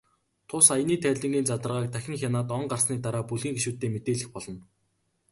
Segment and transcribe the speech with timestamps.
[0.49, 4.59] Тус аяны тайлангийн задаргааг дахин хянаад, он гарсны дараа бүлгийн гишүүддээ мэдээлэх болно.